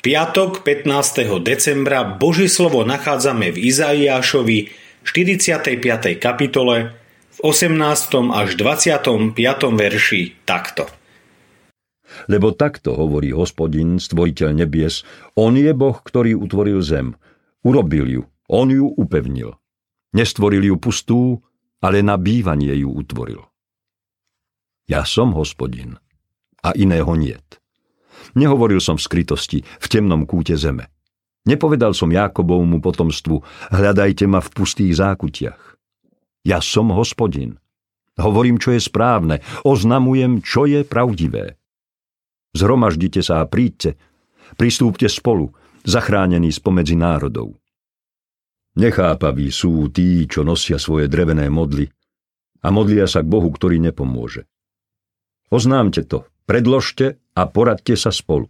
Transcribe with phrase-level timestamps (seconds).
[0.00, 1.44] piatok 15.
[1.44, 4.72] decembra Božie slovo nachádzame v Izaiášovi
[5.04, 6.16] 45.
[6.16, 6.96] kapitole
[7.36, 7.76] v 18.
[8.32, 9.36] až 25.
[9.76, 10.88] verši takto.
[12.26, 15.06] Lebo takto hovorí hospodin, stvoriteľ nebies,
[15.36, 17.14] on je Boh, ktorý utvoril zem.
[17.62, 19.54] Urobil ju, on ju upevnil.
[20.16, 21.20] Nestvoril ju pustú,
[21.84, 23.44] ale na bývanie ju utvoril.
[24.90, 26.00] Ja som hospodin
[26.66, 27.59] a iného niet.
[28.36, 30.88] Nehovoril som v skrytosti, v temnom kúte zeme.
[31.48, 33.40] Nepovedal som Jákobovmu potomstvu,
[33.72, 35.62] hľadajte ma v pustých zákutiach.
[36.44, 37.56] Ja som hospodin.
[38.20, 41.56] Hovorím, čo je správne, oznamujem, čo je pravdivé.
[42.52, 43.96] Zhromaždite sa a príďte,
[44.58, 45.54] pristúpte spolu,
[45.86, 47.56] zachránení spomedzi národov.
[48.76, 51.88] Nechápaví sú tí, čo nosia svoje drevené modly
[52.60, 54.44] a modlia sa k Bohu, ktorý nepomôže.
[55.50, 58.46] Oznámte to, predložte a poradte sa spolu.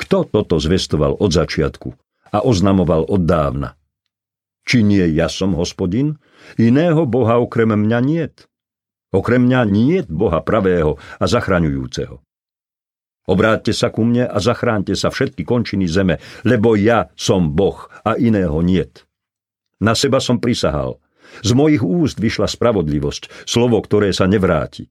[0.00, 1.92] Kto toto zvestoval od začiatku
[2.32, 3.76] a oznamoval od dávna?
[4.64, 6.20] Či nie ja som hospodin?
[6.56, 8.48] Iného Boha okrem mňa niet.
[9.10, 12.22] Okrem mňa niet Boha pravého a zachraňujúceho.
[13.30, 18.16] Obráťte sa ku mne a zachránte sa všetky končiny zeme, lebo ja som Boh a
[18.16, 19.06] iného niet.
[19.78, 20.98] Na seba som prisahal.
[21.46, 24.90] Z mojich úst vyšla spravodlivosť, slovo, ktoré sa nevráti.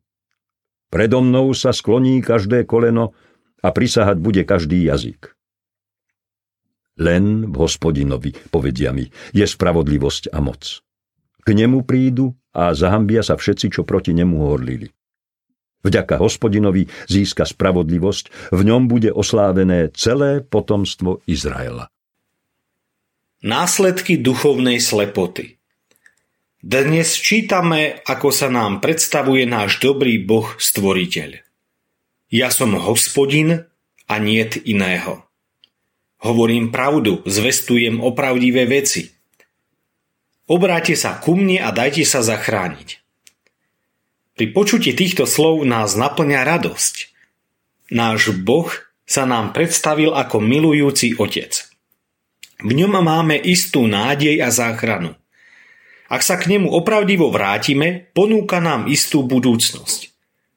[0.90, 3.14] Predo mnou sa skloní každé koleno
[3.62, 5.38] a prisahať bude každý jazyk.
[7.00, 10.82] Len v hospodinovi, povedia mi, je spravodlivosť a moc.
[11.45, 14.92] K nemu prídu a zahambia sa všetci, čo proti nemu horlili.
[15.80, 21.88] Vďaka hospodinovi získa spravodlivosť, v ňom bude oslávené celé potomstvo Izraela.
[23.39, 25.58] Následky duchovnej slepoty
[26.59, 31.39] dnes čítame, ako sa nám predstavuje náš dobrý Boh stvoriteľ.
[32.36, 33.64] Ja som hospodin
[34.11, 35.23] a niet iného.
[36.20, 39.08] Hovorím pravdu, zvestujem opravdivé veci.
[40.52, 42.99] Obráte sa ku mne a dajte sa zachrániť.
[44.36, 46.95] Pri počutí týchto slov nás naplňa radosť.
[47.95, 48.67] Náš Boh
[49.08, 51.71] sa nám predstavil ako milujúci otec.
[52.59, 55.19] V ňom máme istú nádej a záchranu.
[56.09, 60.09] Ak sa k nemu opravdivo vrátime, ponúka nám istú budúcnosť.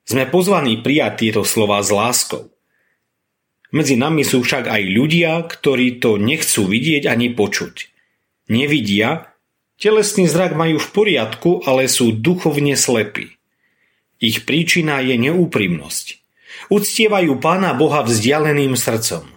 [0.09, 2.49] Sme pozvaní prijať tieto slova s láskou.
[3.69, 7.89] Medzi nami sú však aj ľudia, ktorí to nechcú vidieť ani počuť.
[8.49, 9.33] Nevidia,
[9.77, 13.37] telesný zrak majú v poriadku, ale sú duchovne slepí.
[14.25, 16.21] Ich príčina je neúprimnosť.
[16.73, 19.29] Uctievajú Pána Boha vzdialeným srdcom.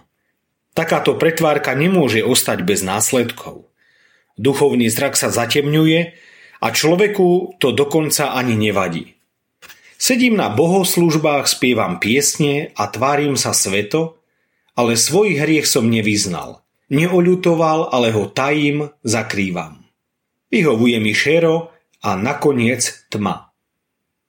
[0.76, 3.68] Takáto pretvárka nemôže ostať bez následkov.
[4.36, 6.12] Duchovný zrak sa zatemňuje
[6.60, 9.16] a človeku to dokonca ani nevadí.
[9.96, 14.20] Sedím na bohoslužbách, spievam piesne a tvárim sa sveto,
[14.76, 16.60] ale svoj hriech som nevyznal.
[16.92, 19.88] Neoľutoval, ale ho tajím, zakrývam.
[20.52, 21.72] Vyhovuje mi šero
[22.04, 23.50] a nakoniec tma.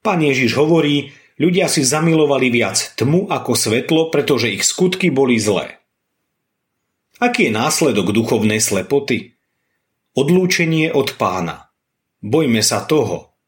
[0.02, 5.78] Pán Ježiš hovorí, ľudia si zamilovali viac tmu ako svetlo, pretože ich skutky boli zlé.
[7.22, 9.37] Aký je následok duchovnej slepoty?
[10.18, 11.70] Odlúčenie od pána.
[12.18, 13.38] Bojme sa toho.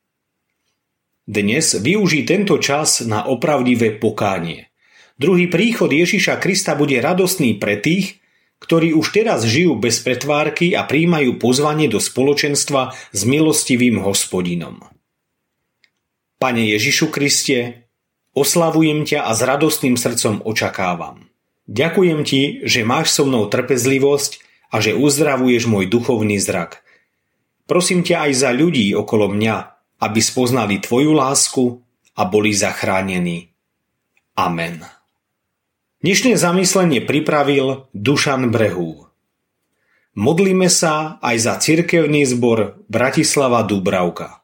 [1.26, 4.70] Dnes využí tento čas na opravdivé pokánie.
[5.19, 8.22] Druhý príchod Ježiša Krista bude radostný pre tých,
[8.62, 14.78] ktorí už teraz žijú bez pretvárky a príjmajú pozvanie do spoločenstva s milostivým hospodinom.
[16.38, 17.91] Pane Ježišu Kriste,
[18.31, 21.34] oslavujem ťa a s radostným srdcom očakávam.
[21.66, 26.87] Ďakujem ti, že máš so mnou trpezlivosť a že uzdravuješ môj duchovný zrak.
[27.67, 29.56] Prosím ťa aj za ľudí okolo mňa,
[30.02, 31.82] aby spoznali Tvoju lásku
[32.19, 33.50] a boli zachránení.
[34.38, 34.82] Amen.
[36.00, 39.11] Dnešné zamyslenie pripravil Dušan Brehú.
[40.17, 44.40] Modlíme sa aj za cirkevný zbor Bratislava Dubravka.